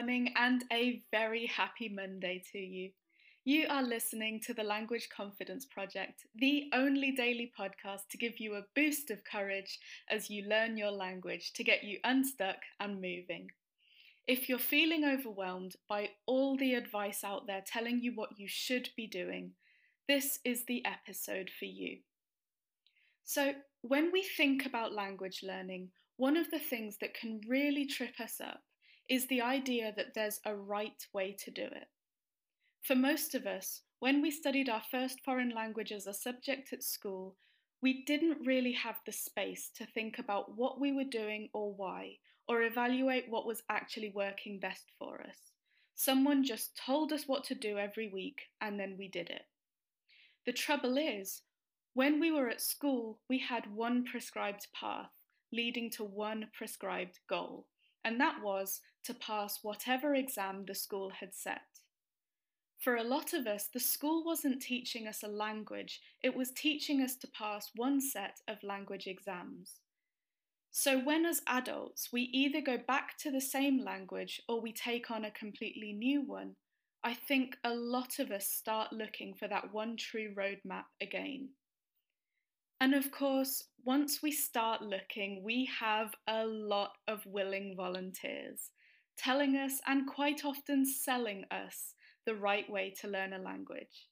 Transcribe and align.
Morning 0.00 0.32
and 0.34 0.64
a 0.72 1.02
very 1.10 1.44
happy 1.44 1.90
Monday 1.90 2.42
to 2.52 2.58
you. 2.58 2.88
You 3.44 3.66
are 3.68 3.82
listening 3.82 4.40
to 4.46 4.54
the 4.54 4.62
Language 4.62 5.10
Confidence 5.14 5.66
Project, 5.66 6.24
the 6.34 6.70
only 6.72 7.12
daily 7.12 7.52
podcast 7.58 8.08
to 8.10 8.16
give 8.16 8.40
you 8.40 8.54
a 8.54 8.64
boost 8.74 9.10
of 9.10 9.24
courage 9.30 9.78
as 10.08 10.30
you 10.30 10.48
learn 10.48 10.78
your 10.78 10.90
language 10.90 11.52
to 11.52 11.62
get 11.62 11.84
you 11.84 11.98
unstuck 12.02 12.56
and 12.80 12.94
moving. 12.94 13.48
If 14.26 14.48
you're 14.48 14.58
feeling 14.58 15.04
overwhelmed 15.04 15.76
by 15.86 16.08
all 16.24 16.56
the 16.56 16.72
advice 16.72 17.22
out 17.22 17.46
there 17.46 17.62
telling 17.66 18.00
you 18.00 18.12
what 18.14 18.38
you 18.38 18.48
should 18.48 18.88
be 18.96 19.06
doing, 19.06 19.50
this 20.08 20.38
is 20.46 20.64
the 20.64 20.82
episode 20.86 21.50
for 21.58 21.66
you. 21.66 21.98
So, 23.24 23.52
when 23.82 24.10
we 24.12 24.22
think 24.22 24.64
about 24.64 24.94
language 24.94 25.40
learning, 25.42 25.90
one 26.16 26.38
of 26.38 26.50
the 26.50 26.58
things 26.58 26.96
that 27.02 27.12
can 27.12 27.42
really 27.46 27.84
trip 27.84 28.18
us 28.18 28.40
up 28.42 28.62
is 29.10 29.26
the 29.26 29.42
idea 29.42 29.92
that 29.96 30.14
there's 30.14 30.40
a 30.46 30.54
right 30.54 31.06
way 31.12 31.36
to 31.44 31.50
do 31.50 31.64
it. 31.64 31.88
For 32.82 32.94
most 32.94 33.34
of 33.34 33.44
us, 33.44 33.82
when 33.98 34.22
we 34.22 34.30
studied 34.30 34.68
our 34.68 34.82
first 34.90 35.20
foreign 35.24 35.50
language 35.50 35.90
as 35.90 36.06
a 36.06 36.14
subject 36.14 36.72
at 36.72 36.84
school, 36.84 37.36
we 37.82 38.04
didn't 38.04 38.46
really 38.46 38.72
have 38.72 38.96
the 39.04 39.12
space 39.12 39.70
to 39.76 39.84
think 39.84 40.18
about 40.18 40.56
what 40.56 40.80
we 40.80 40.92
were 40.92 41.04
doing 41.04 41.48
or 41.52 41.74
why, 41.74 42.18
or 42.48 42.62
evaluate 42.62 43.28
what 43.28 43.46
was 43.46 43.64
actually 43.68 44.12
working 44.14 44.60
best 44.60 44.92
for 44.98 45.20
us. 45.20 45.36
Someone 45.96 46.44
just 46.44 46.80
told 46.86 47.12
us 47.12 47.24
what 47.26 47.42
to 47.44 47.54
do 47.54 47.78
every 47.78 48.08
week, 48.08 48.42
and 48.60 48.78
then 48.78 48.94
we 48.96 49.08
did 49.08 49.28
it. 49.28 49.42
The 50.46 50.52
trouble 50.52 50.96
is, 50.96 51.42
when 51.94 52.20
we 52.20 52.30
were 52.30 52.48
at 52.48 52.60
school, 52.60 53.18
we 53.28 53.38
had 53.38 53.74
one 53.74 54.04
prescribed 54.04 54.68
path 54.72 55.10
leading 55.52 55.90
to 55.90 56.04
one 56.04 56.46
prescribed 56.56 57.18
goal, 57.28 57.66
and 58.04 58.20
that 58.20 58.42
was 58.42 58.80
to 59.04 59.14
pass 59.14 59.60
whatever 59.62 60.14
exam 60.14 60.64
the 60.66 60.74
school 60.74 61.10
had 61.10 61.34
set. 61.34 61.60
For 62.78 62.96
a 62.96 63.04
lot 63.04 63.34
of 63.34 63.46
us, 63.46 63.68
the 63.72 63.80
school 63.80 64.24
wasn't 64.24 64.62
teaching 64.62 65.06
us 65.06 65.22
a 65.22 65.28
language, 65.28 66.00
it 66.22 66.34
was 66.34 66.50
teaching 66.50 67.02
us 67.02 67.14
to 67.16 67.28
pass 67.28 67.70
one 67.76 68.00
set 68.00 68.38
of 68.48 68.62
language 68.62 69.06
exams. 69.06 69.80
So, 70.70 70.98
when 70.98 71.26
as 71.26 71.42
adults 71.46 72.10
we 72.12 72.22
either 72.22 72.60
go 72.60 72.78
back 72.78 73.18
to 73.18 73.30
the 73.30 73.40
same 73.40 73.84
language 73.84 74.40
or 74.48 74.60
we 74.60 74.72
take 74.72 75.10
on 75.10 75.24
a 75.24 75.30
completely 75.30 75.92
new 75.92 76.22
one, 76.22 76.54
I 77.02 77.14
think 77.14 77.56
a 77.64 77.74
lot 77.74 78.18
of 78.18 78.30
us 78.30 78.46
start 78.46 78.92
looking 78.92 79.34
for 79.34 79.48
that 79.48 79.72
one 79.72 79.96
true 79.96 80.34
roadmap 80.34 80.84
again. 81.00 81.50
And 82.80 82.94
of 82.94 83.10
course, 83.12 83.64
once 83.84 84.22
we 84.22 84.32
start 84.32 84.80
looking, 84.80 85.42
we 85.42 85.68
have 85.78 86.14
a 86.26 86.46
lot 86.46 86.92
of 87.06 87.24
willing 87.26 87.74
volunteers 87.76 88.70
telling 89.18 89.54
us 89.54 89.80
and 89.86 90.06
quite 90.06 90.46
often 90.46 90.86
selling 90.86 91.44
us 91.50 91.94
the 92.24 92.34
right 92.34 92.68
way 92.70 92.94
to 93.00 93.08
learn 93.08 93.34
a 93.34 93.38
language. 93.38 94.08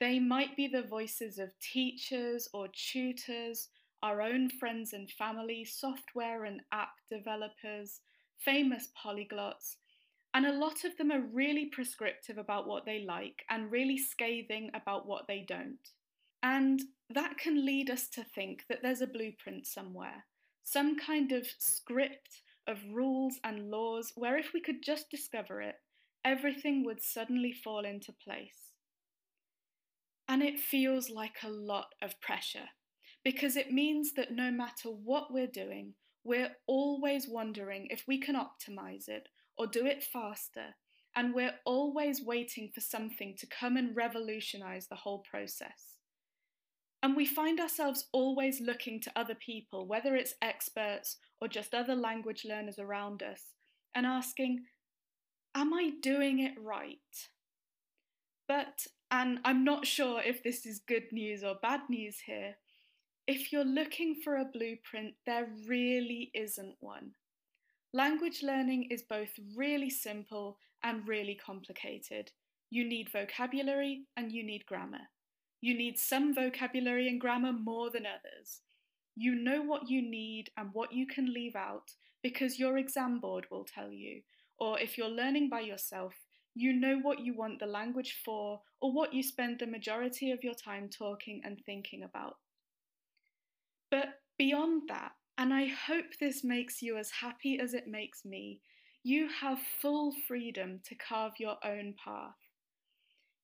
They 0.00 0.18
might 0.18 0.54
be 0.54 0.68
the 0.68 0.82
voices 0.82 1.38
of 1.38 1.58
teachers 1.60 2.48
or 2.52 2.68
tutors, 2.68 3.68
our 4.02 4.20
own 4.20 4.50
friends 4.50 4.92
and 4.92 5.10
family, 5.10 5.64
software 5.64 6.44
and 6.44 6.60
app 6.72 6.92
developers, 7.10 8.00
famous 8.38 8.88
polyglots, 9.02 9.76
and 10.34 10.44
a 10.44 10.52
lot 10.52 10.84
of 10.84 10.96
them 10.98 11.10
are 11.10 11.26
really 11.32 11.66
prescriptive 11.66 12.36
about 12.36 12.68
what 12.68 12.84
they 12.84 13.00
like 13.00 13.44
and 13.48 13.72
really 13.72 13.96
scathing 13.96 14.70
about 14.74 15.06
what 15.06 15.26
they 15.26 15.44
don't. 15.48 15.88
And 16.42 16.80
that 17.10 17.38
can 17.38 17.64
lead 17.64 17.90
us 17.90 18.08
to 18.10 18.24
think 18.24 18.64
that 18.68 18.80
there's 18.82 19.00
a 19.00 19.06
blueprint 19.06 19.66
somewhere, 19.66 20.24
some 20.62 20.96
kind 20.98 21.32
of 21.32 21.46
script 21.58 22.42
of 22.66 22.78
rules 22.92 23.40
and 23.44 23.70
laws 23.70 24.12
where 24.14 24.36
if 24.36 24.52
we 24.52 24.60
could 24.60 24.82
just 24.84 25.10
discover 25.10 25.60
it, 25.60 25.76
everything 26.24 26.84
would 26.84 27.02
suddenly 27.02 27.52
fall 27.52 27.84
into 27.84 28.12
place. 28.12 28.72
And 30.28 30.42
it 30.42 30.60
feels 30.60 31.08
like 31.08 31.36
a 31.42 31.48
lot 31.48 31.94
of 32.02 32.20
pressure 32.20 32.68
because 33.24 33.56
it 33.56 33.72
means 33.72 34.12
that 34.14 34.32
no 34.32 34.50
matter 34.50 34.88
what 34.90 35.32
we're 35.32 35.46
doing, 35.46 35.94
we're 36.24 36.50
always 36.66 37.26
wondering 37.26 37.86
if 37.90 38.04
we 38.06 38.20
can 38.20 38.36
optimize 38.36 39.08
it 39.08 39.28
or 39.56 39.66
do 39.66 39.86
it 39.86 40.04
faster, 40.04 40.76
and 41.16 41.34
we're 41.34 41.54
always 41.64 42.22
waiting 42.22 42.70
for 42.74 42.80
something 42.80 43.34
to 43.38 43.46
come 43.46 43.76
and 43.76 43.96
revolutionize 43.96 44.86
the 44.88 44.94
whole 44.96 45.24
process. 45.30 45.97
And 47.02 47.16
we 47.16 47.26
find 47.26 47.60
ourselves 47.60 48.08
always 48.12 48.60
looking 48.60 49.00
to 49.02 49.12
other 49.14 49.34
people, 49.34 49.86
whether 49.86 50.16
it's 50.16 50.34
experts 50.42 51.16
or 51.40 51.46
just 51.46 51.74
other 51.74 51.94
language 51.94 52.44
learners 52.44 52.78
around 52.78 53.22
us, 53.22 53.42
and 53.94 54.04
asking, 54.04 54.64
Am 55.54 55.72
I 55.72 55.92
doing 56.02 56.40
it 56.40 56.54
right? 56.60 56.98
But, 58.46 58.86
and 59.10 59.38
I'm 59.44 59.64
not 59.64 59.86
sure 59.86 60.20
if 60.22 60.42
this 60.42 60.66
is 60.66 60.80
good 60.80 61.12
news 61.12 61.44
or 61.44 61.56
bad 61.62 61.80
news 61.88 62.16
here, 62.26 62.56
if 63.26 63.52
you're 63.52 63.64
looking 63.64 64.16
for 64.24 64.36
a 64.36 64.44
blueprint, 64.44 65.14
there 65.26 65.48
really 65.66 66.30
isn't 66.34 66.76
one. 66.80 67.12
Language 67.92 68.42
learning 68.42 68.88
is 68.90 69.02
both 69.02 69.30
really 69.56 69.90
simple 69.90 70.58
and 70.82 71.06
really 71.06 71.34
complicated. 71.34 72.32
You 72.70 72.84
need 72.84 73.10
vocabulary 73.10 74.04
and 74.16 74.32
you 74.32 74.44
need 74.44 74.66
grammar. 74.66 75.08
You 75.60 75.76
need 75.76 75.98
some 75.98 76.34
vocabulary 76.34 77.08
and 77.08 77.20
grammar 77.20 77.52
more 77.52 77.90
than 77.90 78.06
others. 78.06 78.60
You 79.16 79.34
know 79.34 79.62
what 79.62 79.88
you 79.88 80.00
need 80.00 80.50
and 80.56 80.70
what 80.72 80.92
you 80.92 81.06
can 81.06 81.32
leave 81.32 81.56
out 81.56 81.94
because 82.22 82.58
your 82.58 82.78
exam 82.78 83.18
board 83.20 83.46
will 83.50 83.64
tell 83.64 83.92
you. 83.92 84.22
Or 84.58 84.78
if 84.78 84.96
you're 84.96 85.08
learning 85.08 85.48
by 85.48 85.60
yourself, 85.60 86.14
you 86.54 86.72
know 86.72 86.98
what 86.98 87.20
you 87.20 87.34
want 87.36 87.60
the 87.60 87.66
language 87.66 88.20
for 88.24 88.60
or 88.80 88.92
what 88.92 89.14
you 89.14 89.22
spend 89.22 89.58
the 89.58 89.66
majority 89.66 90.30
of 90.30 90.42
your 90.42 90.54
time 90.54 90.88
talking 90.88 91.40
and 91.44 91.60
thinking 91.64 92.02
about. 92.02 92.36
But 93.90 94.20
beyond 94.38 94.82
that, 94.88 95.12
and 95.38 95.54
I 95.54 95.66
hope 95.66 96.06
this 96.18 96.42
makes 96.42 96.82
you 96.82 96.96
as 96.98 97.10
happy 97.10 97.60
as 97.60 97.74
it 97.74 97.86
makes 97.86 98.24
me, 98.24 98.60
you 99.04 99.28
have 99.40 99.58
full 99.80 100.12
freedom 100.26 100.80
to 100.86 100.94
carve 100.96 101.34
your 101.38 101.56
own 101.64 101.94
path. 102.04 102.34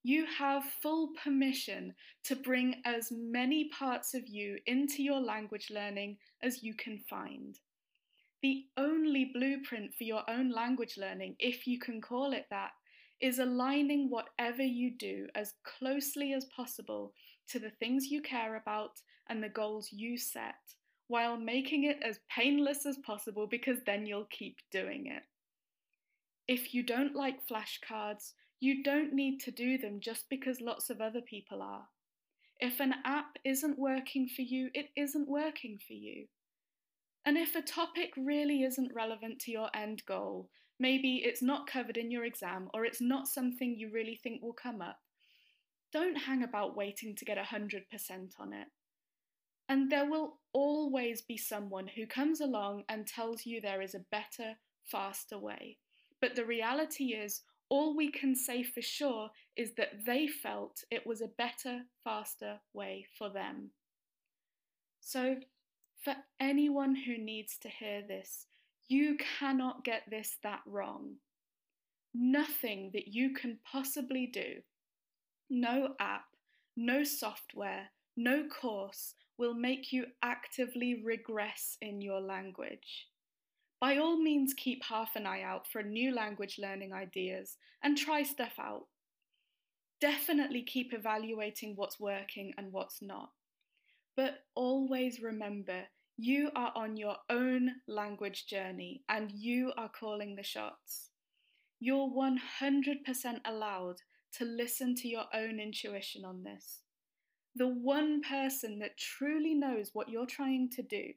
You 0.05 0.27
have 0.37 0.63
full 0.83 1.13
permission 1.23 1.95
to 2.25 2.35
bring 2.35 2.75
as 2.85 3.11
many 3.11 3.69
parts 3.69 4.13
of 4.13 4.27
you 4.27 4.59
into 4.67 5.01
your 5.01 5.19
language 5.19 5.71
learning 5.71 6.17
as 6.43 6.61
you 6.61 6.75
can 6.75 6.99
find. 7.09 7.57
The 8.43 8.65
only 8.77 9.31
blueprint 9.33 9.95
for 9.95 10.03
your 10.03 10.21
own 10.29 10.51
language 10.51 10.99
learning, 10.99 11.37
if 11.39 11.65
you 11.65 11.79
can 11.79 12.01
call 12.01 12.33
it 12.33 12.45
that, 12.51 12.73
is 13.19 13.39
aligning 13.39 14.11
whatever 14.11 14.61
you 14.61 14.91
do 14.95 15.25
as 15.33 15.55
closely 15.63 16.33
as 16.33 16.45
possible 16.55 17.11
to 17.49 17.57
the 17.57 17.71
things 17.71 18.11
you 18.11 18.21
care 18.21 18.57
about 18.57 19.01
and 19.27 19.41
the 19.41 19.49
goals 19.49 19.89
you 19.91 20.19
set, 20.19 20.53
while 21.07 21.35
making 21.35 21.85
it 21.85 21.97
as 22.03 22.19
painless 22.29 22.85
as 22.85 22.99
possible 22.99 23.47
because 23.47 23.79
then 23.87 24.05
you'll 24.05 24.25
keep 24.29 24.57
doing 24.69 25.07
it. 25.07 25.23
If 26.47 26.75
you 26.75 26.83
don't 26.83 27.15
like 27.15 27.47
flashcards, 27.47 28.33
you 28.59 28.83
don't 28.83 29.13
need 29.13 29.39
to 29.41 29.51
do 29.51 29.77
them 29.77 29.99
just 29.99 30.25
because 30.29 30.61
lots 30.61 30.89
of 30.89 31.01
other 31.01 31.21
people 31.21 31.61
are. 31.61 31.87
If 32.59 32.79
an 32.79 32.95
app 33.03 33.37
isn't 33.43 33.77
working 33.77 34.27
for 34.27 34.41
you, 34.41 34.69
it 34.73 34.87
isn't 34.95 35.27
working 35.27 35.77
for 35.85 35.93
you. 35.93 36.27
And 37.25 37.37
if 37.37 37.55
a 37.55 37.61
topic 37.61 38.11
really 38.15 38.63
isn't 38.63 38.93
relevant 38.93 39.39
to 39.39 39.51
your 39.51 39.69
end 39.75 40.03
goal, 40.05 40.49
maybe 40.79 41.21
it's 41.25 41.41
not 41.41 41.67
covered 41.67 41.97
in 41.97 42.11
your 42.11 42.23
exam 42.23 42.69
or 42.73 42.85
it's 42.85 43.01
not 43.01 43.27
something 43.27 43.75
you 43.75 43.89
really 43.91 44.19
think 44.21 44.41
will 44.41 44.53
come 44.53 44.81
up, 44.81 44.99
don't 45.91 46.15
hang 46.15 46.43
about 46.43 46.77
waiting 46.77 47.15
to 47.15 47.25
get 47.25 47.37
100% 47.37 47.83
on 48.39 48.53
it. 48.53 48.67
And 49.67 49.91
there 49.91 50.09
will 50.09 50.37
always 50.53 51.23
be 51.23 51.37
someone 51.37 51.87
who 51.87 52.05
comes 52.05 52.39
along 52.39 52.83
and 52.89 53.07
tells 53.07 53.45
you 53.45 53.59
there 53.59 53.81
is 53.81 53.95
a 53.95 54.05
better, 54.11 54.53
faster 54.85 55.39
way. 55.39 55.77
But 56.21 56.35
the 56.35 56.45
reality 56.45 57.15
is, 57.15 57.41
all 57.69 57.95
we 57.95 58.11
can 58.11 58.35
say 58.35 58.63
for 58.63 58.81
sure 58.81 59.29
is 59.55 59.73
that 59.77 60.05
they 60.05 60.27
felt 60.27 60.83
it 60.91 61.05
was 61.05 61.21
a 61.21 61.27
better, 61.37 61.81
faster 62.03 62.59
way 62.73 63.05
for 63.17 63.29
them. 63.29 63.71
So, 65.01 65.37
for 66.03 66.15
anyone 66.39 66.95
who 66.95 67.17
needs 67.17 67.57
to 67.59 67.69
hear 67.69 68.01
this, 68.07 68.45
you 68.87 69.17
cannot 69.39 69.83
get 69.83 70.03
this 70.09 70.37
that 70.43 70.61
wrong. 70.65 71.15
Nothing 72.13 72.91
that 72.93 73.07
you 73.07 73.33
can 73.33 73.59
possibly 73.69 74.27
do, 74.27 74.61
no 75.49 75.95
app, 75.99 76.25
no 76.77 77.03
software, 77.03 77.89
no 78.15 78.47
course 78.47 79.15
will 79.37 79.53
make 79.53 79.91
you 79.91 80.05
actively 80.23 81.01
regress 81.03 81.77
in 81.81 82.01
your 82.01 82.21
language. 82.21 83.07
By 83.79 83.97
all 83.97 84.17
means, 84.17 84.53
keep 84.53 84.83
half 84.83 85.15
an 85.15 85.25
eye 85.25 85.41
out 85.41 85.67
for 85.67 85.83
new 85.83 86.13
language 86.13 86.57
learning 86.59 86.93
ideas 86.93 87.57
and 87.83 87.97
try 87.97 88.23
stuff 88.23 88.53
out. 88.59 88.87
Definitely 90.01 90.63
keep 90.63 90.93
evaluating 90.93 91.75
what's 91.75 91.99
working 91.99 92.53
and 92.57 92.71
what's 92.71 93.01
not. 93.01 93.31
But 94.15 94.45
always 94.55 95.21
remember 95.21 95.83
You 96.17 96.49
are 96.55 96.71
on 96.75 96.95
your 96.95 97.17
own 97.29 97.71
language 97.87 98.47
journey 98.47 99.03
and 99.09 99.31
you 99.31 99.73
are 99.75 99.89
calling 99.89 100.35
the 100.35 100.43
shots. 100.43 101.09
You're 101.81 102.07
100% 102.07 103.41
allowed 103.43 103.97
to 104.37 104.45
listen 104.45 104.95
to 104.95 105.09
your 105.09 105.25
own 105.33 105.59
intuition 105.59 106.23
on 106.23 106.43
this. 106.43 106.83
The 107.57 107.67
one 107.67 108.21
person 108.21 108.79
that 108.79 108.97
truly 108.97 109.53
knows 109.53 109.89
what 109.93 110.07
you're 110.09 110.25
trying 110.25 110.69
to 110.71 110.81
do, 110.81 111.13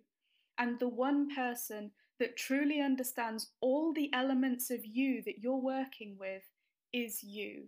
and 0.58 0.78
the 0.80 0.88
one 0.88 1.28
person 1.32 1.92
that 2.18 2.36
truly 2.36 2.80
understands 2.80 3.50
all 3.60 3.92
the 3.92 4.10
elements 4.12 4.70
of 4.70 4.84
you 4.84 5.22
that 5.24 5.38
you're 5.38 5.56
working 5.56 6.16
with, 6.18 6.42
is 6.92 7.22
you. 7.22 7.64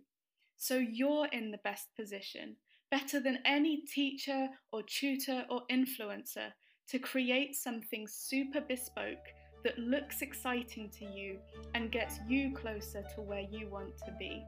So 0.57 0.77
you're 0.77 1.27
in 1.27 1.51
the 1.51 1.59
best 1.63 1.87
position, 1.95 2.55
better 2.89 3.19
than 3.19 3.39
any 3.45 3.81
teacher 3.81 4.49
or 4.71 4.83
tutor 4.83 5.45
or 5.49 5.61
influencer, 5.71 6.51
to 6.89 6.99
create 6.99 7.55
something 7.55 8.07
super 8.07 8.61
bespoke 8.61 9.27
that 9.63 9.77
looks 9.77 10.21
exciting 10.21 10.89
to 10.89 11.05
you 11.05 11.37
and 11.75 11.91
gets 11.91 12.19
you 12.27 12.53
closer 12.53 13.03
to 13.15 13.21
where 13.21 13.45
you 13.51 13.67
want 13.69 13.95
to 14.05 14.13
be. 14.19 14.43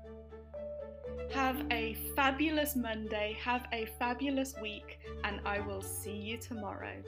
Have 1.31 1.65
a 1.71 1.95
fabulous 2.15 2.75
Monday, 2.75 3.37
have 3.39 3.67
a 3.71 3.87
fabulous 3.99 4.55
week, 4.61 4.99
and 5.23 5.39
I 5.45 5.59
will 5.59 5.81
see 5.81 6.15
you 6.15 6.37
tomorrow. 6.37 7.01